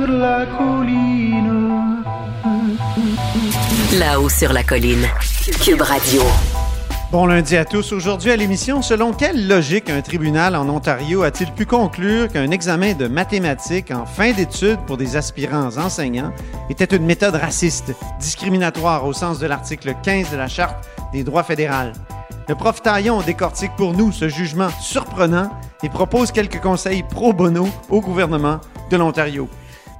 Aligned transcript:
sur 0.00 0.12
la 0.12 0.46
colline. 0.46 2.02
Là-haut 3.98 4.28
sur 4.30 4.52
la 4.52 4.62
colline. 4.62 5.06
Cube 5.62 5.82
Radio. 5.82 6.22
Bon 7.12 7.26
lundi 7.26 7.56
à 7.56 7.66
tous. 7.66 7.92
Aujourd'hui 7.92 8.30
à 8.30 8.36
l'émission, 8.36 8.80
selon 8.80 9.12
quelle 9.12 9.46
logique 9.46 9.90
un 9.90 10.00
tribunal 10.00 10.56
en 10.56 10.68
Ontario 10.70 11.22
a-t-il 11.22 11.52
pu 11.52 11.66
conclure 11.66 12.28
qu'un 12.28 12.50
examen 12.50 12.94
de 12.94 13.08
mathématiques 13.08 13.90
en 13.90 14.06
fin 14.06 14.32
d'études 14.32 14.80
pour 14.86 14.96
des 14.96 15.16
aspirants 15.16 15.76
enseignants 15.76 16.32
était 16.70 16.96
une 16.96 17.04
méthode 17.04 17.34
raciste, 17.34 17.92
discriminatoire 18.20 19.04
au 19.04 19.12
sens 19.12 19.38
de 19.38 19.46
l'article 19.46 19.94
15 20.02 20.30
de 20.30 20.36
la 20.36 20.48
Charte 20.48 20.88
des 21.12 21.24
droits 21.24 21.44
fédéraux? 21.44 21.92
Le 22.48 22.54
prof 22.54 22.80
Taillon 22.80 23.20
décortique 23.20 23.72
pour 23.76 23.92
nous 23.92 24.12
ce 24.12 24.28
jugement 24.28 24.70
surprenant 24.80 25.50
et 25.82 25.90
propose 25.90 26.32
quelques 26.32 26.60
conseils 26.60 27.02
pro 27.02 27.34
bono 27.34 27.68
au 27.90 28.00
gouvernement 28.00 28.60
de 28.90 28.96
l'Ontario. 28.96 29.48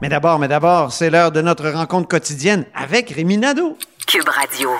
Mais 0.02 0.08
d'abord, 0.08 0.38
mais 0.38 0.48
d'abord, 0.48 0.92
c'est 0.92 1.10
l'heure 1.10 1.30
de 1.30 1.42
notre 1.42 1.68
rencontre 1.68 2.08
quotidienne 2.08 2.64
avec 2.74 3.10
Rémi 3.10 3.36
Nadeau. 3.36 3.76
Cube 4.06 4.28
Radio. 4.28 4.70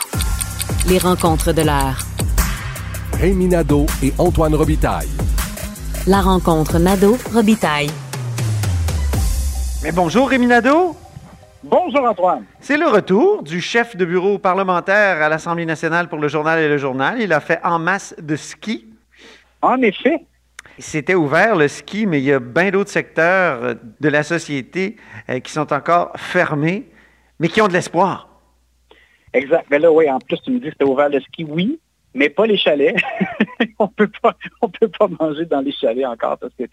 Les 0.88 0.96
rencontres 0.96 1.52
de 1.52 1.60
l'heure. 1.60 1.98
Rémi 3.18 3.48
Nadeau 3.48 3.84
et 4.02 4.14
Antoine 4.16 4.54
Robitaille. 4.54 5.10
La 6.06 6.22
rencontre 6.22 6.78
Nadeau-Robitaille. 6.78 7.90
Mais 9.82 9.92
bonjour 9.92 10.30
Rémi 10.30 10.46
Nadeau. 10.46 10.96
Bonjour 11.64 12.02
Antoine. 12.02 12.44
C'est 12.60 12.78
le 12.78 12.88
retour 12.88 13.42
du 13.42 13.60
chef 13.60 13.96
de 13.96 14.06
bureau 14.06 14.38
parlementaire 14.38 15.20
à 15.20 15.28
l'Assemblée 15.28 15.66
nationale 15.66 16.08
pour 16.08 16.18
le 16.18 16.28
journal 16.28 16.58
et 16.60 16.68
le 16.68 16.78
journal. 16.78 17.20
Il 17.20 17.34
a 17.34 17.40
fait 17.40 17.60
en 17.62 17.78
masse 17.78 18.14
de 18.18 18.36
ski. 18.36 18.86
En 19.60 19.82
effet. 19.82 20.24
C'était 20.80 21.14
ouvert 21.14 21.56
le 21.56 21.68
ski, 21.68 22.06
mais 22.06 22.20
il 22.20 22.24
y 22.24 22.32
a 22.32 22.40
bien 22.40 22.70
d'autres 22.70 22.90
secteurs 22.90 23.62
euh, 23.62 23.74
de 24.00 24.08
la 24.08 24.22
société 24.22 24.96
euh, 25.28 25.38
qui 25.38 25.52
sont 25.52 25.72
encore 25.74 26.10
fermés, 26.16 26.86
mais 27.38 27.48
qui 27.48 27.60
ont 27.60 27.68
de 27.68 27.74
l'espoir. 27.74 28.28
Exact. 29.34 29.66
Mais 29.70 29.78
là, 29.78 29.92
oui, 29.92 30.10
en 30.10 30.18
plus, 30.18 30.40
tu 30.40 30.50
me 30.50 30.58
dis 30.58 30.66
que 30.66 30.72
c'était 30.72 30.84
ouvert 30.84 31.10
le 31.10 31.20
ski, 31.20 31.44
oui, 31.44 31.78
mais 32.14 32.30
pas 32.30 32.46
les 32.46 32.56
chalets. 32.56 32.96
on 33.78 33.88
peut 33.88 34.10
pas, 34.22 34.34
on 34.62 34.68
peut 34.70 34.88
pas 34.88 35.06
manger 35.20 35.44
dans 35.44 35.60
les 35.60 35.72
chalets 35.72 36.06
encore 36.06 36.38
parce 36.38 36.54
que 36.58 36.64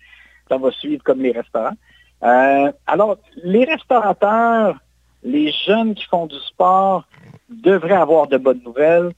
ça 0.47 0.57
va 0.57 0.71
suivre 0.71 1.03
comme 1.03 1.21
les 1.21 1.33
restaurants. 1.33 1.75
Euh, 2.23 2.71
alors, 2.87 3.17
les 3.43 3.65
restaurateurs, 3.65 4.77
les 5.21 5.51
jeunes 5.65 5.95
qui 5.95 6.05
font 6.05 6.27
du 6.27 6.39
sport 6.47 7.05
devraient 7.49 7.93
avoir 7.93 8.27
de 8.27 8.37
bonnes 8.37 8.61
nouvelles. 8.63 9.11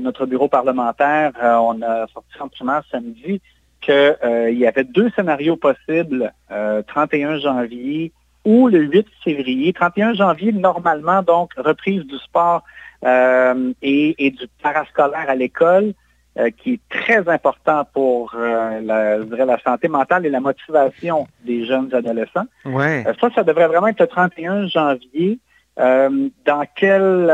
Notre 0.00 0.26
bureau 0.26 0.48
parlementaire, 0.48 1.30
on 1.40 1.80
a 1.80 2.08
sorti 2.08 2.40
en 2.40 2.48
primaire 2.48 2.82
samedi 2.90 3.40
qu'il 3.86 4.58
y 4.58 4.66
avait 4.66 4.84
deux 4.84 5.10
scénarios 5.10 5.56
possibles, 5.56 6.32
euh, 6.50 6.82
31 6.82 7.38
janvier 7.38 8.12
ou 8.44 8.68
le 8.68 8.80
8 8.80 9.06
février. 9.24 9.72
31 9.72 10.14
janvier, 10.14 10.52
normalement, 10.52 11.22
donc, 11.22 11.52
reprise 11.56 12.04
du 12.04 12.16
sport 12.18 12.62
euh, 13.04 13.72
et, 13.82 14.14
et, 14.24 14.30
du 14.30 14.46
parascolaire 14.62 15.28
à 15.28 15.34
l'école, 15.34 15.94
euh, 16.38 16.50
qui 16.56 16.74
est 16.74 16.80
très 16.88 17.28
important 17.28 17.86
pour 17.92 18.34
euh, 18.36 18.80
la, 18.82 19.18
je 19.18 19.24
dirais, 19.24 19.46
la 19.46 19.58
santé 19.60 19.88
mentale 19.88 20.26
et 20.26 20.30
la 20.30 20.40
motivation 20.40 21.26
des 21.44 21.64
jeunes 21.64 21.92
adolescents. 21.94 22.46
Ouais. 22.64 23.04
ça, 23.20 23.30
ça 23.34 23.42
devrait 23.42 23.68
vraiment 23.68 23.88
être 23.88 24.00
le 24.00 24.06
31 24.06 24.66
janvier. 24.68 25.38
Euh, 25.78 26.30
dans 26.46 26.64
quel 26.74 27.30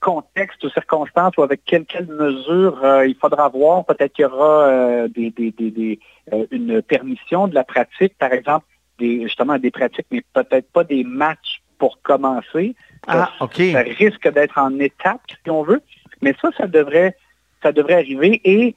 contexte 0.00 0.64
ou 0.64 0.70
circonstances 0.70 1.36
ou 1.36 1.42
avec 1.42 1.62
quelles 1.64 1.84
quelle 1.84 2.06
mesures 2.06 2.82
euh, 2.82 3.06
il 3.06 3.14
faudra 3.14 3.48
voir. 3.48 3.84
Peut-être 3.84 4.12
qu'il 4.12 4.24
y 4.24 4.26
aura 4.26 4.64
euh, 4.66 5.08
des, 5.08 5.30
des, 5.30 5.52
des, 5.52 5.70
des 5.70 6.00
euh, 6.32 6.46
une 6.50 6.82
permission 6.82 7.46
de 7.46 7.54
la 7.54 7.64
pratique, 7.64 8.16
par 8.18 8.32
exemple, 8.32 8.66
des, 8.98 9.22
justement 9.22 9.58
des 9.58 9.70
pratiques, 9.70 10.06
mais 10.10 10.22
peut-être 10.32 10.70
pas 10.72 10.84
des 10.84 11.04
matchs 11.04 11.62
pour 11.78 12.00
commencer. 12.02 12.74
Ah, 13.06 13.30
OK. 13.40 13.62
Ça 13.72 13.80
risque 13.80 14.28
d'être 14.32 14.58
en 14.58 14.78
étape, 14.78 15.20
si 15.28 15.50
on 15.50 15.62
veut. 15.62 15.82
Mais 16.22 16.34
ça, 16.42 16.50
ça 16.56 16.66
devrait, 16.66 17.16
ça 17.62 17.72
devrait 17.72 17.94
arriver. 17.94 18.40
Et 18.44 18.74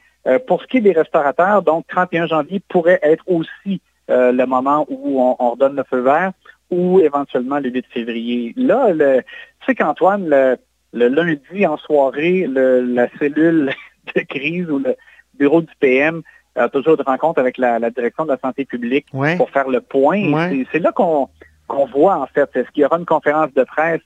pour 0.48 0.62
ce 0.62 0.68
qui 0.68 0.78
est 0.78 0.82
des 0.82 0.94
restaurateurs, 0.94 1.62
donc 1.64 1.86
31 1.88 2.28
janvier 2.28 2.62
pourrait 2.70 3.00
être 3.02 3.26
aussi 3.28 3.82
le 4.08 4.46
moment 4.46 4.86
où 4.88 5.22
on, 5.22 5.36
on 5.38 5.52
redonne 5.52 5.76
le 5.76 5.84
feu 5.84 6.00
vert 6.00 6.32
ou 6.70 7.02
éventuellement 7.02 7.60
le 7.60 7.70
8 7.70 7.86
février. 7.88 8.54
Là, 8.56 8.94
le, 8.94 9.22
tu 9.22 9.66
sais 9.66 9.76
qu'Antoine, 9.76 10.30
le, 10.30 10.58
le 10.94 11.08
lundi 11.08 11.66
en 11.66 11.78
soirée, 11.78 12.48
le, 12.48 12.82
la 12.82 13.10
cellule 13.20 13.74
de 14.16 14.22
crise 14.22 14.70
ou 14.70 14.80
le 14.80 14.96
bureau 15.34 15.62
du 15.62 15.74
PM 15.80 16.22
a 16.56 16.70
toujours 16.70 16.98
de 16.98 17.04
rencontre 17.04 17.40
avec 17.40 17.58
la, 17.58 17.80
la, 17.80 17.90
direction 17.90 18.26
de 18.26 18.32
la 18.32 18.38
santé 18.38 18.64
publique 18.64 19.08
ouais. 19.12 19.36
pour 19.36 19.50
faire 19.50 19.68
le 19.68 19.82
point. 19.82 20.32
Ouais. 20.32 20.66
C'est 20.72 20.80
là 20.80 20.92
qu'on 20.92 21.30
qu'on 21.68 21.86
voit 21.86 22.18
en 22.18 22.28
fait, 22.28 22.50
est-ce 22.56 22.70
qu'il 22.72 22.84
y 22.84 22.86
aura 22.86 23.00
une 23.00 23.06
conférence 23.06 23.54
de 23.54 23.64
presse 23.64 24.02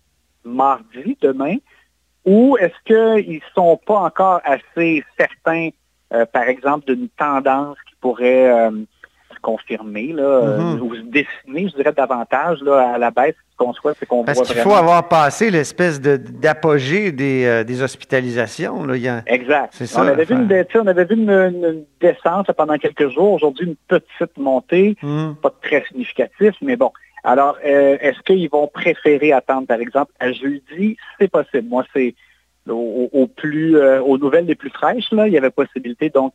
mardi, 0.45 1.17
demain, 1.21 1.57
ou 2.25 2.57
est-ce 2.57 2.75
qu'ils 2.85 3.35
ne 3.35 3.39
sont 3.55 3.77
pas 3.85 3.99
encore 3.99 4.41
assez 4.43 5.03
certains, 5.17 5.69
euh, 6.13 6.25
par 6.25 6.43
exemple, 6.43 6.85
d'une 6.85 7.09
tendance 7.09 7.77
qui 7.89 7.95
pourrait 7.99 8.49
euh, 8.49 8.71
se 9.37 9.41
confirmer 9.41 10.07
là, 10.13 10.41
Mhm. 10.57 10.77
euh, 10.77 10.81
ou 10.81 10.95
se 10.95 11.01
dessiner, 11.01 11.69
je 11.69 11.75
dirais, 11.77 11.93
davantage 11.93 12.59
là, 12.61 12.93
à 12.95 12.97
la 12.97 13.11
baisse. 13.11 13.35
Ce 13.51 13.57
qu'on 13.57 13.73
souhaite, 13.73 13.95
c'est 13.99 14.05
qu'on 14.05 14.23
voit 14.23 14.33
qu'il 14.33 14.55
faut 14.57 14.73
avoir 14.75 15.07
passé 15.07 15.49
l'espèce 15.49 15.99
de- 16.01 16.17
d'apogée 16.17 17.11
des, 17.11 17.45
euh, 17.45 17.63
des 17.63 17.81
hospitalisations. 17.81 18.83
Là. 18.83 18.95
Il 18.97 19.01
y 19.01 19.07
a- 19.07 19.23
Exact. 19.25 19.69
C'est 19.71 19.85
ça, 19.87 20.01
on, 20.03 20.07
avait 20.07 20.25
vu 20.25 20.35
une, 20.35 20.65
on 20.75 20.87
avait 20.87 21.05
vu 21.05 21.15
une, 21.15 21.29
une 21.31 21.83
descente 22.01 22.51
pendant 22.53 22.77
quelques 22.77 23.09
jours. 23.09 23.33
Aujourd'hui, 23.33 23.65
une 23.67 23.75
petite 23.87 24.37
montée, 24.37 24.95
Hmm. 25.01 25.33
pas 25.41 25.51
très 25.61 25.83
significatif, 25.87 26.53
mais 26.61 26.75
bon. 26.75 26.91
Alors, 27.23 27.57
euh, 27.65 27.97
est-ce 27.99 28.19
qu'ils 28.21 28.49
vont 28.49 28.67
préférer 28.67 29.31
attendre, 29.33 29.67
par 29.67 29.79
exemple, 29.79 30.11
à 30.19 30.31
jeudi? 30.31 30.97
C'est 31.19 31.29
possible. 31.31 31.67
Moi, 31.67 31.83
c'est 31.93 32.13
au, 32.69 33.09
au 33.11 33.27
plus 33.27 33.77
euh, 33.77 34.01
aux 34.01 34.17
nouvelles 34.17 34.45
les 34.45 34.55
plus 34.55 34.69
fraîches, 34.69 35.11
là, 35.11 35.25
il 35.27 35.33
y 35.33 35.37
avait 35.37 35.49
possibilité, 35.49 36.09
donc, 36.09 36.33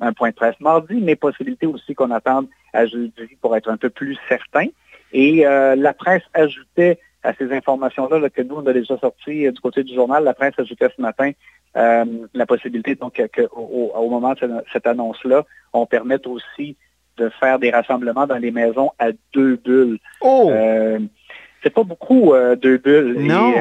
un 0.00 0.12
point 0.12 0.30
de 0.30 0.34
presse 0.34 0.58
mardi, 0.60 0.94
mais 0.94 1.16
possibilité 1.16 1.66
aussi 1.66 1.94
qu'on 1.94 2.10
attende 2.10 2.46
à 2.72 2.86
jeudi 2.86 3.36
pour 3.40 3.56
être 3.56 3.70
un 3.70 3.76
peu 3.76 3.90
plus 3.90 4.18
certain. 4.28 4.66
Et 5.12 5.46
euh, 5.46 5.76
la 5.76 5.92
presse 5.92 6.22
ajoutait 6.34 6.98
à 7.22 7.34
ces 7.34 7.52
informations-là 7.52 8.18
là, 8.18 8.30
que 8.30 8.42
nous, 8.42 8.56
on 8.56 8.66
a 8.66 8.72
déjà 8.72 8.98
sorti 8.98 9.46
euh, 9.46 9.52
du 9.52 9.60
côté 9.60 9.82
du 9.82 9.94
journal, 9.94 10.24
la 10.24 10.34
presse 10.34 10.54
ajoutait 10.58 10.88
ce 10.96 11.02
matin 11.02 11.32
euh, 11.76 12.04
la 12.34 12.46
possibilité 12.46 12.94
donc 12.94 13.14
que, 13.14 13.42
au, 13.52 14.08
moment 14.08 14.32
de 14.32 14.62
cette, 14.72 14.86
annonce-là, 14.86 15.44
on 15.72 15.86
permette 15.86 16.26
aussi 16.26 16.76
de 17.16 17.28
faire 17.28 17.58
des 17.58 17.70
rassemblements 17.70 18.26
dans 18.26 18.38
les 18.38 18.50
maisons 18.50 18.90
à 18.98 19.08
deux 19.32 19.56
bulles. 19.56 19.98
Oh! 20.20 20.50
C'est 21.62 21.70
pas 21.70 21.84
beaucoup 21.84 22.32
deux 22.60 22.78
bulles. 22.78 23.18
Non. 23.18 23.52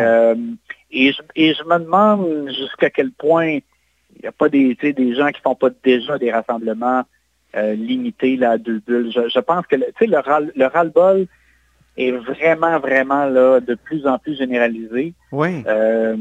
Et, 0.92 1.08
et, 1.08 1.12
je, 1.12 1.22
et 1.36 1.54
je 1.54 1.64
me 1.66 1.78
demande 1.78 2.50
jusqu'à 2.50 2.90
quel 2.90 3.12
point 3.12 3.60
n'y 4.24 4.30
a 4.30 4.32
pas 4.32 4.50
des, 4.50 4.76
des 4.76 5.16
gens 5.16 5.30
qui 5.30 5.42
font 5.42 5.56
pas 5.56 5.70
déjà 5.84 6.18
des 6.18 6.32
rassemblements 6.32 7.04
euh, 7.56 7.74
limités 7.74 8.36
là, 8.38 8.52
à 8.52 8.58
deux 8.58 8.80
bulles. 8.86 9.12
Je, 9.12 9.30
je 9.30 9.40
pense 9.40 9.66
que 9.68 9.76
le, 9.76 9.88
le, 10.02 10.18
ras- 10.20 10.52
le 10.56 10.66
ras-le-bol 10.66 11.26
est 11.98 12.12
vraiment, 12.12 12.80
vraiment 12.80 13.26
là, 13.26 13.60
de 13.60 13.76
plus 13.76 14.08
en 14.08 14.18
plus 14.20 14.38
généralisé. 14.38 15.14
Oui. 15.32 15.64
Euh, 15.68 16.16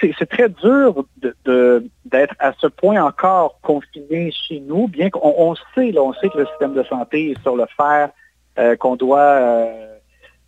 c'est, 0.00 0.28
très 0.28 0.48
dur 0.48 1.04
de, 1.16 1.34
de- 1.44 1.84
d'être 2.04 2.34
à 2.38 2.52
ce 2.58 2.66
point 2.68 3.02
encore 3.02 3.58
confiné 3.62 4.30
chez 4.30 4.60
nous, 4.60 4.86
bien 4.88 5.10
qu'on 5.10 5.34
on 5.36 5.54
sait, 5.74 5.90
là, 5.90 6.02
on 6.02 6.12
sait 6.14 6.28
que 6.28 6.38
le 6.38 6.46
système 6.46 6.74
de 6.74 6.84
santé 6.84 7.30
est 7.30 7.42
sur 7.42 7.56
le 7.56 7.64
fer 7.76 8.10
euh, 8.58 8.76
qu'on 8.76 8.96
doit 8.96 9.18
euh, 9.20 9.96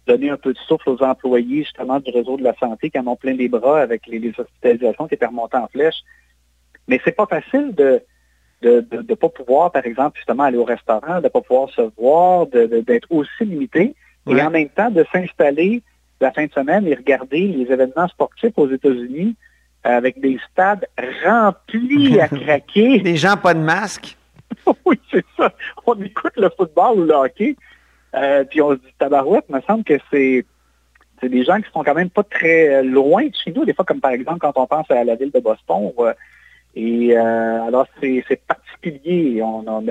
donner 0.06 0.30
un 0.30 0.36
peu 0.36 0.52
de 0.52 0.58
souffle 0.68 0.90
aux 0.90 1.02
employés 1.02 1.64
justement 1.64 1.98
du 1.98 2.10
réseau 2.10 2.36
de 2.36 2.44
la 2.44 2.54
santé 2.56 2.90
qui 2.90 2.98
en 2.98 3.06
ont 3.06 3.16
plein 3.16 3.32
les 3.32 3.48
bras 3.48 3.80
avec 3.80 4.06
les, 4.06 4.18
les 4.18 4.34
hospitalisations 4.38 5.08
qui 5.08 5.14
étaient 5.14 5.26
remontées 5.26 5.56
en 5.56 5.66
flèche. 5.68 6.02
Mais 6.88 7.00
c'est 7.04 7.16
pas 7.16 7.26
facile 7.26 7.74
de 7.74 8.02
de 8.64 8.86
ne 8.96 9.14
pas 9.14 9.28
pouvoir, 9.28 9.70
par 9.72 9.84
exemple, 9.84 10.16
justement 10.16 10.44
aller 10.44 10.56
au 10.56 10.64
restaurant, 10.64 11.18
de 11.18 11.24
ne 11.24 11.28
pas 11.28 11.40
pouvoir 11.40 11.68
se 11.70 11.82
voir, 11.98 12.46
d'être 12.46 13.06
aussi 13.10 13.44
limité, 13.44 13.94
et 14.26 14.42
en 14.42 14.50
même 14.50 14.70
temps 14.70 14.90
de 14.90 15.04
s'installer 15.12 15.82
la 16.20 16.32
fin 16.32 16.46
de 16.46 16.52
semaine 16.52 16.86
et 16.86 16.94
regarder 16.94 17.40
les 17.40 17.70
événements 17.70 18.08
sportifs 18.08 18.54
aux 18.56 18.70
États-Unis 18.70 19.36
avec 19.82 20.18
des 20.18 20.38
stades 20.50 20.86
remplis 21.24 22.18
à 22.20 22.28
craquer. 22.40 23.00
Des 23.00 23.16
gens 23.16 23.36
pas 23.36 23.52
de 23.52 23.60
masque. 23.60 24.16
oui, 24.86 24.98
c'est 25.10 25.24
ça. 25.36 25.52
On 25.86 26.00
écoute 26.00 26.32
le 26.36 26.48
football 26.56 27.00
ou 27.00 27.04
le 27.04 27.12
hockey, 27.12 27.56
euh, 28.14 28.44
puis 28.44 28.62
on 28.62 28.70
se 28.70 28.76
dit 28.76 28.94
tabarouette, 28.98 29.44
il 29.50 29.56
me 29.56 29.60
semble 29.62 29.84
que 29.84 29.98
c'est 30.10 30.46
c'est 31.20 31.28
des 31.28 31.44
gens 31.44 31.60
qui 31.60 31.70
sont 31.72 31.84
quand 31.84 31.94
même 31.94 32.10
pas 32.10 32.22
très 32.22 32.82
loin 32.82 33.26
de 33.26 33.34
chez 33.34 33.52
nous, 33.52 33.64
des 33.64 33.72
fois 33.72 33.84
comme 33.84 34.00
par 34.00 34.10
exemple 34.10 34.38
quand 34.40 34.52
on 34.56 34.66
pense 34.66 34.90
à 34.90 35.04
la 35.04 35.14
ville 35.16 35.30
de 35.30 35.40
Boston. 35.40 35.92
Et 36.76 37.16
euh, 37.16 37.62
alors 37.62 37.86
c'est 38.00 38.46
particulier. 38.46 39.42
On, 39.42 39.64
on 39.66 39.86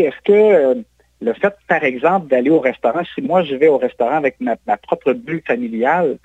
est-ce 0.00 0.20
que 0.24 0.32
euh, 0.32 0.74
le 1.22 1.32
fait, 1.34 1.54
par 1.68 1.84
exemple, 1.84 2.26
d'aller 2.28 2.50
au 2.50 2.60
restaurant, 2.60 3.02
si 3.14 3.22
moi 3.22 3.44
je 3.44 3.54
vais 3.54 3.68
au 3.68 3.78
restaurant 3.78 4.16
avec 4.16 4.36
ma, 4.40 4.56
propre 4.76 5.12
bulle 5.12 5.42
familiale, 5.46 6.18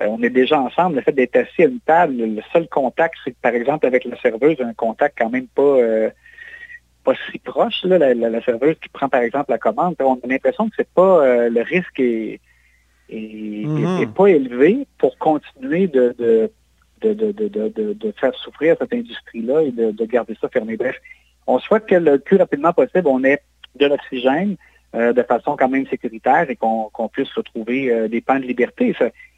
euh, 0.00 0.06
on 0.08 0.22
est 0.22 0.30
déjà 0.30 0.60
ensemble, 0.60 0.96
le 0.96 1.02
fait 1.02 1.12
d'être 1.12 1.36
assis 1.36 1.62
à 1.62 1.66
une 1.66 1.80
table, 1.80 2.16
le 2.16 2.42
seul 2.52 2.68
contact, 2.68 3.14
c'est 3.24 3.36
par 3.38 3.54
exemple 3.54 3.86
avec 3.86 4.04
la 4.04 4.16
serveuse, 4.20 4.60
un 4.60 4.74
contact 4.74 5.16
quand 5.18 5.30
même 5.30 5.46
pas, 5.48 5.62
euh, 5.62 6.10
pas 7.02 7.14
si 7.30 7.38
proche, 7.38 7.82
là, 7.84 8.14
la, 8.14 8.42
serveuse 8.42 8.76
qui 8.80 8.88
prend 8.90 9.08
par 9.08 9.22
exemple 9.22 9.50
la 9.50 9.58
commande, 9.58 9.96
on 10.00 10.14
a 10.14 10.26
l'impression 10.26 10.68
que 10.68 10.74
c'est 10.76 10.90
pas 10.90 11.24
euh, 11.24 11.48
le 11.48 11.62
risque 11.62 11.98
est, 11.98 12.40
mm-hmm. 13.10 14.12
pas 14.12 14.26
élevé 14.26 14.86
pour 14.98 15.16
continuer 15.18 15.86
de, 15.86 16.14
de 16.18 16.50
de, 17.00 18.14
faire 18.18 18.34
souffrir 18.34 18.76
cette 18.80 18.92
industrie-là 18.92 19.62
et 19.62 19.70
de, 19.70 20.04
garder 20.04 20.36
ça 20.40 20.48
fermé. 20.48 20.76
Bref, 20.76 20.96
on 21.46 21.58
souhaite 21.58 21.86
que 21.86 21.94
le 21.94 22.18
plus 22.18 22.36
rapidement 22.36 22.72
possible, 22.72 23.06
on 23.06 23.22
ait 23.24 23.40
de 23.76 23.86
l'oxygène 23.86 24.56
euh, 24.94 25.12
de 25.12 25.22
façon 25.22 25.56
quand 25.58 25.68
même 25.68 25.86
sécuritaire 25.86 26.46
et 26.48 26.56
qu'on 26.56 27.08
puisse 27.12 27.32
retrouver 27.34 27.90
euh, 27.90 28.08
des 28.08 28.20
pans 28.20 28.38
de 28.38 28.44
liberté. 28.44 28.94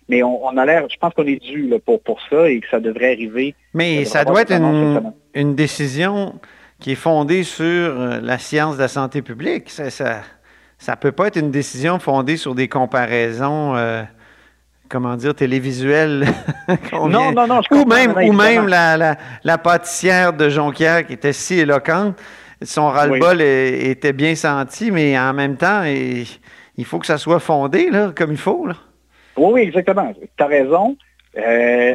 mais 0.09 0.23
on, 0.23 0.57
a 0.57 0.65
l'air, 0.65 0.89
je 0.89 0.97
pense 0.97 1.13
qu'on 1.15 1.27
est 1.27 1.43
dû 1.43 1.73
pour, 1.85 2.03
pour 2.03 2.21
ça 2.31 2.49
et 2.49 2.61
que 2.61 2.69
ça 2.69 2.81
devrait 2.81 3.13
arriver. 3.13 3.55
Mais 3.75 4.05
ça 4.05 4.25
doit 4.25 4.43
être 4.43 4.53
une, 5.35 5.55
décision 5.55 6.39
qui 6.81 6.93
est 6.93 6.97
fondée 6.97 7.43
sur 7.43 7.65
euh, 7.65 8.21
la 8.21 8.39
science 8.39 8.77
de 8.77 8.83
la 8.83 8.89
santé 8.89 9.23
publique. 9.23 9.71
Ça 9.71 9.91
ça, 10.81 10.97
peut 10.97 11.11
pas 11.11 11.27
être 11.27 11.37
une 11.37 11.51
décision 11.51 11.99
fondée 11.99 12.37
sur 12.37 12.55
des 12.55 12.69
comparaisons 12.69 13.75
comment 14.89 15.17
dire, 15.17 15.35
télévisuelles. 15.35 16.27
non, 16.93 17.09
non, 17.33 17.47
non, 17.47 17.61
je 17.63 17.75
Ou 17.75 17.85
même, 17.85 18.15
ou 18.17 18.33
même 18.33 18.69
la, 18.69 18.97
la, 18.97 19.17
la, 19.45 19.59
pâtissière 19.59 20.33
de 20.33 20.49
Jonquière 20.49 21.07
qui 21.07 21.15
était 21.15 21.33
si 21.33 21.59
éloquente 21.61 22.17
son 22.63 22.89
ras-le-bol 22.89 23.41
était 23.41 24.13
bien 24.13 24.35
senti, 24.35 24.91
mais 24.91 25.19
en 25.19 25.33
même 25.33 25.57
temps, 25.57 25.85
il 25.85 26.85
faut 26.85 26.99
que 26.99 27.07
ça 27.07 27.19
soit 27.19 27.41
fondé 27.41 27.91
là, 27.91 28.13
comme 28.15 28.33
il 28.33 28.39
faut. 28.39 28.67
Là. 28.67 28.75
Oui, 29.37 29.51
oui, 29.53 29.61
exactement. 29.63 30.13
Tu 30.15 30.43
as 30.43 30.47
raison. 30.47 30.97
Euh, 31.37 31.95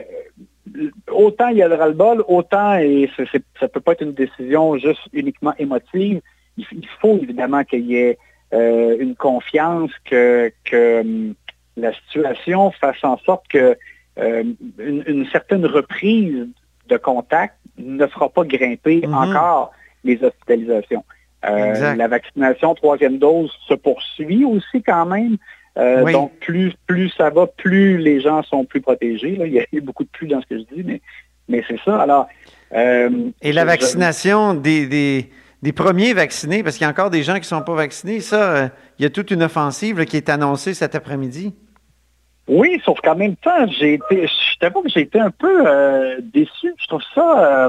autant 1.12 1.50
il 1.50 1.58
y 1.58 1.62
a 1.62 1.68
le 1.68 1.76
ras-le-bol, 1.76 2.24
autant 2.28 2.78
et 2.78 3.10
ça 3.18 3.24
ne 3.62 3.68
peut 3.68 3.82
pas 3.82 3.94
être 3.94 4.04
une 4.04 4.14
décision 4.14 4.78
juste 4.78 5.02
uniquement 5.12 5.54
émotive. 5.58 6.22
Il, 6.58 6.88
faut 7.02 7.18
évidemment 7.22 7.64
qu'il 7.64 7.86
y 7.86 7.98
ait 7.98 8.18
euh, 8.54 8.96
une 9.00 9.16
confiance 9.16 9.92
que, 10.06 10.52
que 10.64 11.02
hum, 11.02 11.34
la 11.78 11.94
situation 11.94 12.72
fasse 12.72 13.04
en 13.04 13.18
sorte 13.20 13.48
que 13.48 13.78
euh, 14.20 14.44
une, 14.78 15.26
certaine 15.32 15.66
reprise 15.66 16.48
de 16.88 16.98
contact 16.98 17.56
ne 17.78 18.06
fera 18.06 18.30
pas 18.30 18.44
grimper 18.44 19.02
mm-hmm. 19.02 19.30
encore 19.32 19.72
les 20.04 20.24
hospitalisations. 20.24 21.04
Euh, 21.46 21.96
la 21.96 22.08
vaccination 22.08 22.74
troisième 22.76 23.18
dose 23.18 23.52
se 23.68 23.74
poursuit 23.74 24.46
aussi 24.46 24.82
quand 24.82 25.06
même. 25.06 25.38
Euh, 25.78 26.10
donc, 26.12 26.32
plus, 26.40 26.74
plus 26.86 27.10
ça 27.18 27.32
va, 27.32 27.48
plus 27.48 27.98
les 27.98 28.22
gens 28.22 28.44
sont 28.44 28.64
plus 28.64 28.82
protégés. 28.82 29.38
Il 29.44 29.52
y 29.52 29.60
a 29.60 29.82
beaucoup 29.82 30.04
de 30.04 30.10
plus 30.10 30.28
dans 30.28 30.40
ce 30.42 30.46
que 30.46 30.60
je 30.60 30.76
dis, 30.76 30.84
mais, 30.84 31.02
mais 31.50 31.64
c'est 31.68 31.80
ça. 31.84 32.00
Alors, 32.00 32.28
Et 32.72 33.52
la 33.52 33.66
vaccination 33.66 34.54
des, 34.54 34.86
des, 34.86 35.30
premiers 35.72 36.14
vaccinés, 36.14 36.64
parce 36.64 36.78
qu'il 36.78 36.84
y 36.84 36.88
a 36.88 36.90
encore 36.90 37.10
des 37.10 37.24
gens 37.24 37.36
qui 37.36 37.42
ne 37.42 37.46
sont 37.46 37.62
pas 37.62 37.76
vaccinés, 37.76 38.20
ça, 38.20 38.70
il 39.00 39.04
y 39.04 39.06
a 39.06 39.10
toute 39.10 39.32
une 39.32 39.44
offensive 39.44 40.04
qui 40.06 40.18
est 40.18 40.30
annoncée 40.30 40.74
cet 40.74 40.96
après-midi. 40.96 41.56
Oui, 42.48 42.82
sauf 42.84 43.00
qu'en 43.02 43.16
même 43.16 43.38
temps, 43.38 43.68
j'ai 43.80 43.94
été, 43.94 44.28
je 44.28 44.60
t'avoue 44.60 44.82
que 44.82 44.90
j'ai 44.90 45.02
été 45.02 45.20
un 45.20 45.32
peu 45.32 45.66
déçu. 46.22 46.74
Je 46.78 46.88
trouve 46.88 47.02
ça 47.16 47.60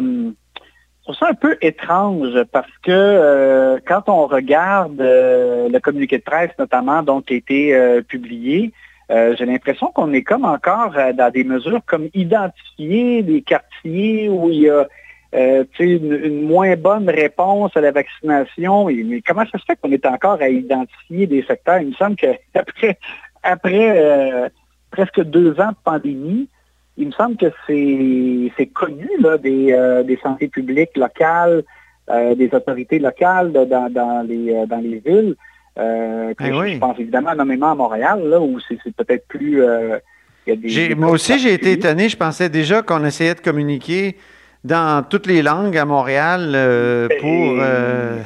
trouve 1.05 1.17
ça 1.17 1.29
un 1.29 1.35
peu 1.35 1.57
étrange 1.61 2.43
parce 2.51 2.71
que 2.83 2.91
euh, 2.91 3.79
quand 3.87 4.09
on 4.09 4.27
regarde 4.27 5.01
euh, 5.01 5.69
le 5.69 5.79
communiqué 5.79 6.19
de 6.19 6.23
presse 6.23 6.51
notamment 6.59 7.03
donc 7.03 7.27
qui 7.27 7.35
a 7.35 7.37
été 7.37 7.75
euh, 7.75 8.03
publié, 8.03 8.73
j'ai 9.11 9.45
l'impression 9.45 9.89
qu'on 9.89 10.15
est 10.15 10.23
comme 10.23 10.47
encore 10.47 10.95
dans 11.15 11.31
des 11.31 11.45
mesures 11.45 11.81
comme 11.87 12.09
identifier 12.15 13.23
des 13.23 13.43
quartiers 13.43 14.31
où 14.31 14.49
il 14.49 14.63
y 14.63 14.71
a 14.71 14.89
une, 15.35 16.13
une, 16.23 16.43
moins 16.43 16.77
bonne 16.77 17.11
réponse 17.11 17.77
à 17.77 17.81
la 17.81 17.91
vaccination. 17.91 18.87
mais 18.87 19.21
comment 19.21 19.45
ça 19.51 19.59
se 19.59 19.65
fait 19.65 19.77
qu'on 19.81 19.93
est 19.93 20.07
encore 20.07 20.41
à 20.41 20.49
identifier 20.49 21.27
des 21.27 21.43
secteurs? 21.43 21.81
Il 21.81 21.89
me 21.89 21.95
semble 21.95 22.17
qu'après 22.17 22.99
après, 23.43 24.51
presque 24.91 25.23
deux 25.23 25.61
ans 25.61 25.71
de 25.71 25.77
pandémie, 25.85 26.49
il 26.97 27.09
me 27.09 27.13
semble 27.13 27.37
que 27.37 27.47
c'est 27.67 28.67
connu 28.67 29.09
là, 29.21 29.39
des, 29.39 29.73
euh, 29.73 30.03
des 30.03 30.17
santé 30.23 30.49
publiques 30.49 30.97
locales, 30.97 31.65
euh, 32.11 32.35
des 32.35 32.51
autorités 32.53 32.99
locales 32.99 33.53
dans, 33.53 33.91
dans, 33.91 34.27
les, 34.27 34.53
euh, 34.53 34.67
dans 34.67 34.79
les 34.79 35.03
villes. 35.05 35.35
Ben 35.77 36.35
je, 36.39 36.79
pense 36.79 36.99
évidemment 37.01 37.35
nommément 37.35 37.73
à 37.73 37.75
Montréal, 37.75 38.23
là, 38.29 38.41
où 38.41 38.61
c'est 38.61 38.79
peut-être 38.95 39.27
plus... 39.27 39.61
moi 40.95 41.11
aussi, 41.11 41.37
j'ai 41.41 41.53
été 41.53 41.73
étonné. 41.73 42.09
Je 42.09 42.17
pensais 42.17 42.49
déjà 42.49 42.83
qu'on 42.83 43.05
essayait 43.05 43.35
de 43.35 43.41
communiquer 43.41 44.17
dans 44.65 45.05
toutes 45.09 45.27
les 45.27 45.43
langues 45.43 45.77
à 45.77 45.85
Montréal 45.85 46.57
pour, 47.21 47.63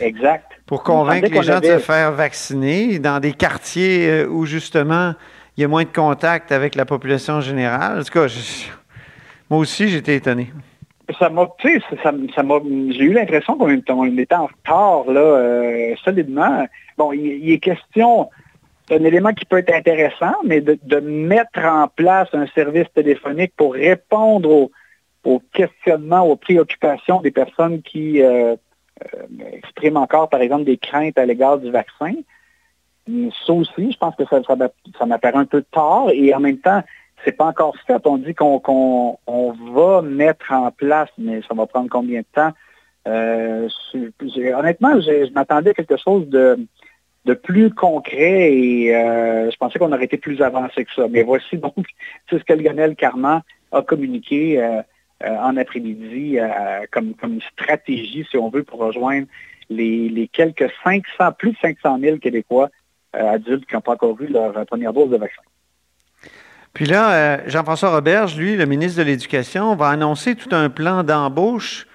exact. 0.00 0.52
pour 0.66 0.82
convaincre 0.82 1.28
les 1.30 1.42
gens 1.42 1.60
de 1.60 1.66
se 1.66 1.78
faire 1.78 2.12
vacciner 2.12 2.98
dans 2.98 3.20
des 3.20 3.32
quartiers 3.32 4.24
où 4.24 4.46
justement 4.46 5.14
il 5.58 5.62
y 5.62 5.64
a 5.64 5.68
moins 5.68 5.82
de 5.82 5.88
contact 5.88 6.52
avec 6.52 6.76
la 6.76 6.84
population 6.84 7.40
générale. 7.40 7.98
En 7.98 8.02
tout 8.04 8.12
cas, 8.12 8.28
moi 9.50 9.58
aussi, 9.58 9.88
j'étais 9.88 10.14
étonné. 10.14 10.52
Ça 11.18 11.30
m'a, 11.30 11.48
ça, 12.02 12.12
ça 12.34 12.42
m'a, 12.44 12.58
j'ai 12.90 13.04
eu 13.04 13.12
l'impression 13.12 13.56
qu'on 13.56 13.68
était 13.70 14.34
en 14.34 14.46
retard, 14.46 15.10
là, 15.10 15.20
euh, 15.20 15.96
solidement. 16.04 16.68
Bon, 16.96 17.12
il, 17.12 17.50
est 17.50 17.58
question, 17.58 18.28
d'un 18.88 19.02
élément 19.02 19.32
qui 19.32 19.46
peut 19.46 19.58
être 19.58 19.74
intéressant, 19.74 20.34
mais 20.44 20.60
de, 20.60 21.00
mettre 21.00 21.64
en 21.64 21.88
place 21.88 22.28
un 22.34 22.46
service 22.54 22.86
téléphonique 22.94 23.52
pour 23.56 23.72
répondre 23.72 24.48
aux, 24.48 24.70
questionnements, 25.52 26.22
aux 26.22 26.36
préoccupations 26.36 27.20
des 27.20 27.30
personnes 27.30 27.82
qui 27.82 28.22
euh, 28.22 28.56
euh, 29.14 29.44
expriment 29.52 29.98
encore, 29.98 30.28
par 30.28 30.40
exemple, 30.40 30.64
des 30.64 30.78
craintes 30.78 31.18
à 31.18 31.26
l'égard 31.26 31.58
du 31.58 31.70
vaccin. 31.70 32.12
Ça 33.46 33.52
aussi, 33.52 33.92
je 33.92 33.98
pense 33.98 34.14
que 34.16 34.24
ça, 34.26 34.40
ça, 34.98 35.06
m'apparaît 35.06 35.38
un 35.38 35.46
peu 35.46 35.62
tard 35.62 36.10
et 36.12 36.34
en 36.34 36.40
même 36.40 36.58
temps, 36.58 36.82
c'est 37.24 37.32
pas 37.32 37.46
encore 37.46 37.74
fait. 37.86 38.00
On 38.06 38.18
dit 38.18 38.34
qu'on 38.34 39.18
va 39.74 40.02
mettre 40.02 40.52
en 40.52 40.70
place, 40.70 41.08
mais 41.18 41.40
ça 41.48 41.54
va 41.54 41.66
prendre 41.66 41.88
combien 41.90 42.20
de 42.20 42.26
temps? 42.32 42.52
Euh, 43.06 43.68
honnêtement, 44.54 45.00
je 45.00 45.32
m'attendais 45.32 45.70
à 45.70 45.74
quelque 45.74 45.96
chose 45.96 46.28
de, 46.28 46.58
plus 47.42 47.70
concret 47.70 48.52
et 48.52 48.90
je 48.92 49.56
pensais 49.56 49.78
qu'on 49.78 49.92
aurait 49.92 50.04
été 50.04 50.18
plus 50.18 50.40
avancé 50.42 50.84
que 50.84 50.92
ça. 50.94 51.06
Mais 51.08 51.22
voici 51.22 51.56
donc 51.56 51.74
ce 52.30 52.36
que 52.36 52.52
Lionel 52.52 52.94
Carman 52.94 53.42
a 53.72 53.82
communiqué 53.82 54.58
en 55.24 55.56
après-midi 55.56 56.38
comme, 56.92 57.14
comme 57.14 57.40
stratégie, 57.52 58.26
si 58.30 58.36
on 58.36 58.50
veut, 58.50 58.62
pour 58.62 58.80
rejoindre 58.80 59.26
les, 59.70 60.30
quelques 60.32 60.70
500, 60.84 61.32
plus 61.38 61.52
de 61.52 61.56
500 61.60 61.98
000 62.00 62.18
Québécois 62.18 62.70
euh, 63.16 63.32
adultes 63.32 63.66
qui 63.66 63.74
n'ont 63.74 63.80
pas 63.80 63.92
encore 63.92 64.20
eu 64.20 64.26
leur 64.26 64.56
euh, 64.56 64.64
première 64.64 64.92
dose 64.92 65.10
de 65.10 65.16
vaccin. 65.16 65.42
Puis 66.74 66.86
là, 66.86 67.12
euh, 67.12 67.38
Jean-François 67.46 67.90
Roberge, 67.90 68.36
lui, 68.36 68.56
le 68.56 68.66
ministre 68.66 68.98
de 68.98 69.04
l'Éducation, 69.04 69.74
va 69.74 69.88
annoncer 69.88 70.34
tout 70.34 70.54
un 70.54 70.68
plan 70.68 71.02
d'embauche. 71.02 71.86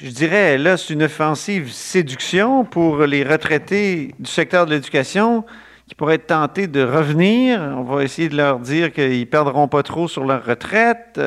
Je 0.00 0.10
dirais, 0.10 0.56
là, 0.56 0.76
c'est 0.76 0.92
une 0.92 1.02
offensive 1.02 1.72
séduction 1.72 2.64
pour 2.64 2.98
les 2.98 3.24
retraités 3.24 4.14
du 4.18 4.30
secteur 4.30 4.66
de 4.66 4.72
l'éducation 4.72 5.44
qui 5.88 5.94
pourraient 5.94 6.16
être 6.16 6.28
tentés 6.28 6.68
de 6.68 6.82
revenir. 6.82 7.60
On 7.60 7.82
va 7.82 8.04
essayer 8.04 8.28
de 8.28 8.36
leur 8.36 8.60
dire 8.60 8.92
qu'ils 8.92 9.20
ne 9.20 9.24
perdront 9.24 9.66
pas 9.66 9.82
trop 9.82 10.06
sur 10.06 10.24
leur 10.24 10.44
retraite. 10.44 11.18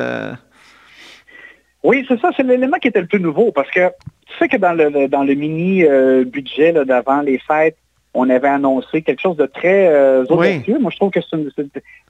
Oui, 1.84 2.04
c'est 2.08 2.20
ça, 2.20 2.30
c'est 2.36 2.42
l'élément 2.44 2.78
qui 2.78 2.88
était 2.88 3.00
le 3.00 3.06
plus 3.06 3.20
nouveau 3.20 3.50
parce 3.52 3.70
que 3.70 3.88
tu 4.26 4.36
sais 4.38 4.48
que 4.48 4.56
dans 4.56 4.72
le, 4.72 5.08
dans 5.08 5.24
le 5.24 5.34
mini-budget 5.34 6.72
d'avant 6.84 7.22
les 7.22 7.38
fêtes, 7.38 7.76
on 8.14 8.28
avait 8.28 8.48
annoncé 8.48 9.02
quelque 9.02 9.20
chose 9.20 9.36
de 9.36 9.46
très 9.46 9.88
euh, 9.88 10.24
audacieux. 10.58 10.78
Moi, 10.78 10.90
je 10.90 10.96
trouve 10.98 11.10
que 11.10 11.20
c'est, 11.20 11.66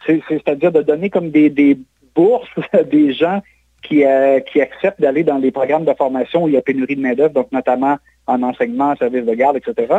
c'est- 0.07 0.21
c'est-à-dire 0.29 0.73
de 0.73 0.83
donner 0.83 1.11
comme 1.11 1.31
des, 1.31 1.49
des 1.49 1.79
bourses 2.15 2.49
à 2.73 2.83
des 2.83 3.13
gens 3.13 3.41
qui, 3.83 4.05
euh, 4.05 4.41
qui 4.41 4.61
acceptent 4.61 5.01
d'aller 5.01 5.23
dans 5.25 5.39
les 5.39 5.51
programmes 5.53 5.85
de 5.85 5.95
formation 5.95 6.45
où 6.45 6.49
il 6.49 6.55
y 6.55 6.57
a 6.57 6.63
pénurie 6.63 6.97
de 6.97 7.01
main-d'œuvre, 7.01 7.33
donc 7.35 7.51
notamment 7.53 7.97
en 8.27 8.43
enseignement, 8.43 8.91
en 8.91 8.97
service 8.97 9.25
de 9.25 9.35
garde, 9.35 9.57
etc. 9.57 9.95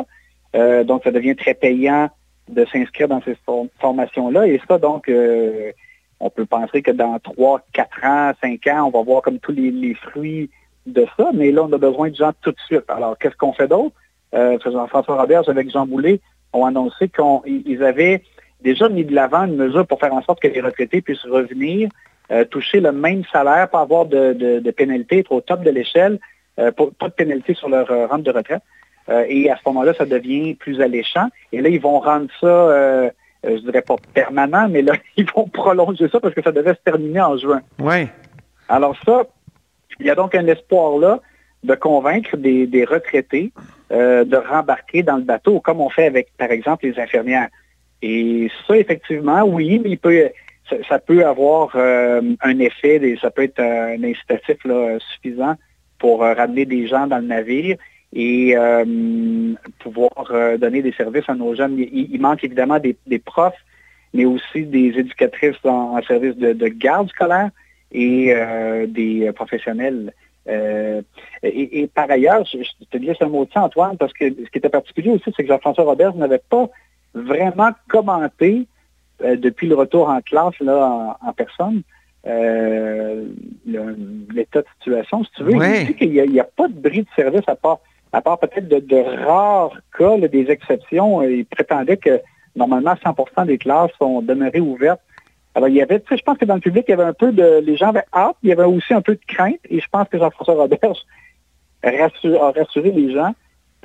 Euh, 0.55 0.83
donc, 0.83 1.03
ça 1.03 1.11
devient 1.11 1.35
très 1.35 1.53
payant 1.53 2.09
de 2.49 2.65
s'inscrire 2.65 3.07
dans 3.07 3.21
ces 3.23 3.35
for- 3.45 3.67
formations-là. 3.79 4.47
Et 4.47 4.59
ça, 4.67 4.77
donc, 4.77 5.07
euh, 5.09 5.71
on 6.23 6.29
peut 6.29 6.45
penser 6.45 6.81
que 6.81 6.91
dans 6.91 7.19
3, 7.19 7.61
4 7.73 8.05
ans, 8.05 8.31
5 8.41 8.67
ans, 8.67 8.85
on 8.87 8.97
va 8.97 9.03
voir 9.03 9.21
comme 9.21 9.39
tous 9.39 9.51
les, 9.51 9.93
fruits 9.93 10.49
de 10.85 11.05
ça. 11.17 11.29
Mais 11.33 11.51
là, 11.51 11.63
on 11.63 11.73
a 11.73 11.77
besoin 11.77 12.09
de 12.09 12.15
gens 12.15 12.31
tout 12.41 12.51
de 12.51 12.59
suite. 12.65 12.85
Alors, 12.87 13.17
qu'est-ce 13.17 13.35
qu'on 13.35 13.51
fait 13.51 13.67
d'autre? 13.67 13.93
Euh, 14.33 14.57
Jean-François 14.63 15.17
Robert 15.19 15.47
avec 15.49 15.69
Jean 15.69 15.85
Boulet 15.85 16.21
ont 16.53 16.65
annoncé 16.65 17.09
qu'ils 17.09 17.83
avaient 17.83 18.23
déjà 18.61 18.87
mis 18.87 19.03
de 19.03 19.13
l'avant 19.13 19.43
une 19.43 19.57
mesure 19.57 19.85
pour 19.85 19.99
faire 19.99 20.13
en 20.13 20.21
sorte 20.21 20.41
que 20.41 20.47
les 20.47 20.61
retraités 20.61 21.01
puissent 21.01 21.25
revenir, 21.25 21.89
euh, 22.31 22.45
toucher 22.45 22.79
le 22.79 22.93
même 22.93 23.23
salaire, 23.29 23.69
pas 23.69 23.81
avoir 23.81 24.05
de, 24.05 24.71
pénalité, 24.71 25.19
être 25.19 25.33
au 25.33 25.41
top 25.41 25.61
de 25.61 25.71
l'échelle, 25.71 26.19
euh, 26.57 26.71
pas 26.71 27.09
de 27.09 27.13
pénalité 27.13 27.53
sur 27.53 27.67
leur 27.67 27.87
rente 28.09 28.23
de 28.23 28.31
retraite. 28.31 28.63
Et 29.27 29.51
à 29.51 29.57
ce 29.57 29.61
moment-là, 29.65 29.93
ça 29.93 30.05
devient 30.05 30.53
plus 30.53 30.79
alléchant. 30.79 31.27
Et 31.51 31.59
là, 31.59 31.67
ils 31.67 31.81
vont 31.81 31.99
rendre 31.99 32.29
ça, 32.39 33.11
je 33.43 33.57
dirais 33.59 33.81
pas 33.81 33.95
permanent, 34.13 34.67
mais 34.69 34.81
là, 34.81 34.93
ils 35.17 35.29
vont 35.31 35.47
prolonger 35.47 36.07
ça 36.09 36.19
parce 36.19 36.33
que 36.33 36.41
ça 36.41 36.51
devait 36.51 36.73
se 36.73 36.81
terminer 36.83 37.21
en 37.21 37.37
juin. 37.37 37.61
Oui. 37.79 38.07
Alors 38.69 38.95
ça, 39.05 39.23
il 39.99 40.05
y 40.05 40.09
a 40.09 40.15
donc 40.15 40.33
un 40.35 40.47
espoir 40.47 40.97
là 40.97 41.19
de 41.63 41.75
convaincre 41.75 42.35
des, 42.37 42.67
des 42.67 42.83
retraités 42.83 43.51
euh, 43.91 44.25
de 44.25 44.35
rembarquer 44.37 45.03
dans 45.03 45.17
le 45.17 45.23
bateau, 45.23 45.59
comme 45.59 45.79
on 45.79 45.89
fait 45.89 46.05
avec, 46.07 46.27
par 46.37 46.51
exemple, 46.51 46.85
les 46.85 46.99
infirmières. 46.99 47.47
Et 48.01 48.49
ça, 48.67 48.75
effectivement, 48.75 49.43
oui, 49.43 49.79
mais 49.81 49.91
il 49.91 49.97
peut, 49.97 50.29
ça, 50.69 50.75
ça 50.89 50.99
peut 50.99 51.25
avoir 51.25 51.71
euh, 51.75 52.21
un 52.41 52.59
effet, 52.59 52.99
des- 52.99 53.17
ça 53.17 53.29
peut 53.31 53.43
être 53.43 53.59
un 53.61 54.03
incitatif 54.03 54.57
là, 54.65 54.97
suffisant 55.13 55.55
pour 55.99 56.23
euh, 56.23 56.33
ramener 56.33 56.65
des 56.65 56.85
gens 56.87 57.07
dans 57.07 57.19
le 57.19 57.27
navire 57.27 57.77
et 58.15 58.55
euh, 58.55 59.53
pouvoir 59.79 60.29
euh, 60.31 60.57
donner 60.57 60.81
des 60.83 60.91
services 60.93 61.27
à 61.27 61.33
nos 61.33 61.55
jeunes. 61.55 61.77
Il, 61.79 62.13
il 62.13 62.21
manque 62.21 62.43
évidemment 62.43 62.79
des, 62.79 62.95
des 63.07 63.19
profs, 63.19 63.57
mais 64.13 64.25
aussi 64.25 64.63
des 64.63 64.89
éducatrices 64.99 65.57
en, 65.63 65.97
en 65.97 66.01
service 66.03 66.35
de, 66.37 66.53
de 66.53 66.67
garde 66.67 67.09
scolaire 67.09 67.49
et 67.91 68.33
euh, 68.35 68.85
des 68.87 69.31
professionnels. 69.33 70.13
Et, 70.45 71.01
et 71.81 71.87
par 71.87 72.11
ailleurs, 72.11 72.45
je, 72.45 72.57
je 72.63 72.85
te 72.91 72.97
laisse 72.97 73.21
un 73.21 73.29
mot 73.29 73.45
de 73.45 73.51
ça, 73.51 73.63
Antoine, 73.63 73.97
parce 73.97 74.11
que 74.13 74.25
ce 74.29 74.49
qui 74.51 74.57
était 74.57 74.69
particulier 74.69 75.11
aussi, 75.11 75.31
c'est 75.35 75.43
que 75.43 75.47
Jean-François 75.47 75.85
Robert 75.85 76.13
n'avait 76.15 76.41
pas 76.49 76.69
vraiment 77.13 77.71
commenté 77.87 78.67
depuis 79.23 79.67
le 79.67 79.75
retour 79.75 80.09
en 80.09 80.19
classe 80.21 80.59
là, 80.59 81.17
en, 81.21 81.27
en 81.27 81.33
personne 81.33 81.81
l'état 83.65 84.61
de 84.61 84.67
situation. 84.79 85.23
Si 85.23 85.31
tu 85.37 85.43
veux, 85.43 85.55
Ouais. 85.55 85.81
il 85.81 85.87
dit 85.87 85.95
qu'il 85.95 86.11
n'y 86.11 86.39
a, 86.39 86.43
a 86.43 86.45
pas 86.45 86.67
de 86.67 86.73
bris 86.73 87.01
de 87.03 87.07
service 87.15 87.47
à 87.47 87.55
part, 87.55 87.79
à 88.13 88.21
part 88.21 88.39
peut-être 88.39 88.67
de, 88.67 88.79
de 88.79 89.25
rares 89.25 89.73
cas, 89.97 90.15
là, 90.17 90.27
des 90.27 90.49
exceptions. 90.49 91.21
Euh, 91.21 91.31
Il 91.31 91.45
prétendait 91.45 91.97
que 91.97 92.21
normalement 92.55 92.93
100% 92.93 93.45
des 93.47 93.57
classes 93.57 93.91
sont 93.99 94.21
demeurées 94.21 94.59
ouvertes. 94.61 95.01
Alors, 95.55 95.67
il 95.69 95.75
y 95.75 95.81
avait, 95.81 95.99
tu 95.99 96.07
sais, 96.09 96.17
je 96.17 96.23
pense 96.23 96.37
que 96.37 96.45
dans 96.45 96.55
le 96.55 96.61
public, 96.61 96.85
il 96.87 96.91
y 96.91 96.93
avait 96.95 97.03
un 97.03 97.13
peu 97.13 97.31
de, 97.31 97.59
les 97.59 97.75
gens 97.75 97.89
avaient 97.89 98.05
hâte, 98.13 98.35
il 98.43 98.49
y 98.49 98.51
avait 98.53 98.63
aussi 98.63 98.93
un 98.93 99.01
peu 99.01 99.13
de 99.15 99.21
crainte, 99.27 99.59
et 99.69 99.79
je 99.79 99.87
pense 99.91 100.07
que 100.09 100.17
Jean-François 100.17 100.55
Robert 100.55 100.79
rassure- 101.83 102.41
a 102.43 102.51
rassuré 102.51 102.91
les 102.91 103.11
gens. 103.13 103.33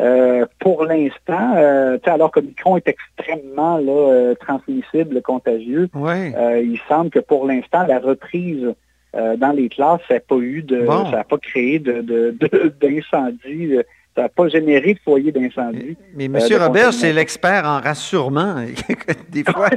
Euh, 0.00 0.46
pour 0.60 0.84
l'instant, 0.84 1.54
euh, 1.56 1.96
tu 1.98 2.04
sais, 2.04 2.10
alors 2.10 2.30
que 2.30 2.38
Micron 2.40 2.76
est 2.76 2.86
extrêmement 2.88 3.78
là, 3.78 3.90
euh, 3.92 4.34
transmissible, 4.36 5.20
contagieux, 5.22 5.88
Oui. 5.94 6.32
il 6.62 6.78
semble 6.88 7.10
que 7.10 7.18
pour 7.18 7.46
l'instant, 7.46 7.84
la 7.86 7.98
reprise 7.98 8.74
dans 9.14 9.52
les 9.56 9.68
classes, 9.70 10.00
ça 10.06 10.14
n'a 10.14 10.20
pas 10.20 10.36
eu 10.36 10.62
de, 10.62 10.82
Bon. 10.82 11.06
ça 11.06 11.16
n'a 11.16 11.24
pas 11.24 11.38
créé 11.38 11.78
de, 11.80 12.02
de- 12.02 12.36
de- 12.38 12.72
d'incendie, 12.80 13.78
ça 14.18 14.24
n'a 14.24 14.28
pas 14.28 14.48
généré 14.48 14.94
de 14.94 14.98
foyer 14.98 15.30
d'incendie. 15.30 15.96
Mais 16.16 16.24
M. 16.24 16.36
Euh, 16.36 16.58
Robert, 16.58 16.92
c'est 16.92 17.12
l'expert 17.12 17.64
en 17.64 17.80
rassurement. 17.80 18.56
des, 19.28 19.44
fois, 19.44 19.70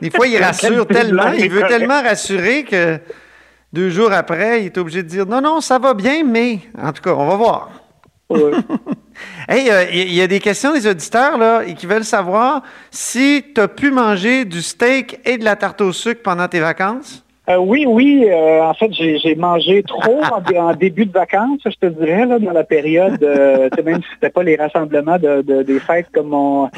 des 0.00 0.10
fois, 0.10 0.26
il 0.26 0.42
rassure 0.42 0.86
tellement, 0.86 1.32
il 1.32 1.50
veut 1.50 1.66
tellement 1.68 2.02
rassurer 2.02 2.64
que 2.64 2.98
deux 3.74 3.90
jours 3.90 4.10
après, 4.10 4.62
il 4.62 4.66
est 4.66 4.78
obligé 4.78 5.02
de 5.02 5.08
dire 5.08 5.26
non, 5.26 5.42
non, 5.42 5.60
ça 5.60 5.78
va 5.78 5.92
bien, 5.92 6.24
mais 6.24 6.60
en 6.80 6.92
tout 6.92 7.02
cas, 7.02 7.12
on 7.12 7.28
va 7.28 7.36
voir. 7.36 7.70
Hey, 9.48 9.70
euh, 9.70 9.84
il 9.92 10.10
y, 10.10 10.16
y 10.16 10.22
a 10.22 10.26
des 10.26 10.40
questions 10.40 10.72
des 10.72 10.88
auditeurs 10.88 11.38
là, 11.38 11.62
et 11.64 11.74
qui 11.74 11.86
veulent 11.86 12.02
savoir 12.02 12.62
si 12.90 13.44
tu 13.54 13.60
as 13.60 13.68
pu 13.68 13.92
manger 13.92 14.44
du 14.44 14.60
steak 14.60 15.20
et 15.24 15.38
de 15.38 15.44
la 15.44 15.54
tarte 15.54 15.82
au 15.82 15.92
sucre 15.92 16.20
pendant 16.20 16.48
tes 16.48 16.58
vacances? 16.58 17.23
Euh, 17.50 17.56
oui, 17.58 17.84
oui. 17.86 18.26
euh, 18.30 18.62
en 18.62 18.72
fait, 18.72 18.90
j'ai 18.92 19.34
mangé 19.34 19.82
trop 19.82 20.22
en, 20.32 20.40
dé- 20.40 20.58
en 20.58 20.72
début 20.74 21.04
de 21.04 21.12
vacances, 21.12 21.60
je 21.66 21.76
te 21.78 21.86
dirais, 21.86 22.24
là, 22.24 22.38
dans 22.38 22.52
la 22.52 22.64
période, 22.64 23.22
euh, 23.22 23.68
même 23.84 23.96
si 24.02 24.08
c'était 24.14 24.30
pas 24.30 24.42
les 24.42 24.56
rassemblements 24.56 25.18
de, 25.18 25.42
de- 25.42 25.62
des 25.62 25.78
fêtes 25.78 26.06
comme 26.14 26.32
on, 26.32 26.70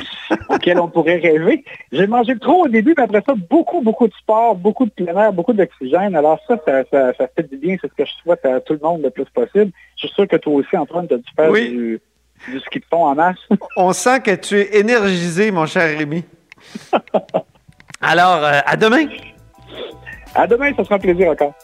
auxquels 0.48 0.80
on 0.80 0.88
pourrait 0.88 1.18
rêver. 1.18 1.64
J'ai 1.92 2.08
mangé 2.08 2.36
trop 2.36 2.64
au 2.64 2.68
début, 2.68 2.94
mais 2.96 3.04
après 3.04 3.22
ça, 3.24 3.34
beaucoup, 3.48 3.80
beaucoup 3.80 4.08
de 4.08 4.12
sport, 4.14 4.56
beaucoup 4.56 4.86
de 4.86 4.90
plein 4.90 5.16
air, 5.16 5.32
beaucoup 5.32 5.52
d'oxygène. 5.52 6.16
Alors 6.16 6.40
ça, 6.48 6.56
ça, 6.66 6.82
ça, 6.90 7.12
ça 7.16 7.28
fait 7.36 7.48
du 7.48 7.58
bien. 7.58 7.76
C'est 7.80 7.88
ce 7.88 7.94
que 7.94 8.04
je 8.04 8.12
souhaite 8.24 8.44
à 8.44 8.58
tout 8.60 8.72
le 8.72 8.80
monde 8.82 9.02
le 9.04 9.10
plus 9.10 9.26
possible. 9.26 9.70
Je 9.96 10.06
suis 10.08 10.14
sûr 10.16 10.26
que 10.26 10.34
toi 10.36 10.52
aussi, 10.54 10.76
Antoine, 10.76 11.06
tu 11.06 11.14
as 11.14 11.18
dû 11.18 11.30
faire 11.36 11.50
Oui. 11.50 11.68
du, 11.68 12.00
du 12.48 12.58
ski 12.58 12.80
de 12.80 12.84
fond 12.90 13.04
en 13.06 13.14
masse. 13.14 13.36
On 13.76 13.92
sent 13.92 14.18
que 14.18 14.34
tu 14.34 14.58
es 14.58 14.78
énergisé, 14.80 15.52
mon 15.52 15.66
cher 15.66 15.96
Rémi. 15.96 16.24
Alors, 18.00 18.40
à 18.42 18.76
demain. 18.76 19.06
À 20.38 20.46
demain, 20.46 20.70
ça 20.76 20.84
sera 20.84 20.96
un 20.96 20.98
plaisir 20.98 21.30
encore. 21.30 21.54